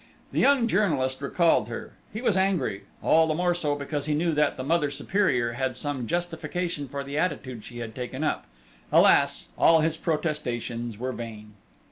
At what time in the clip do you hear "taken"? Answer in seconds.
7.93-8.23